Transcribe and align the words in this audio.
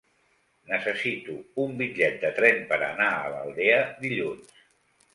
Necessito 0.71 1.35
un 1.65 1.77
bitllet 1.83 2.19
de 2.25 2.33
tren 2.41 2.65
per 2.75 2.83
anar 2.89 3.13
a 3.21 3.31
l'Aldea 3.37 3.81
dilluns. 4.05 4.61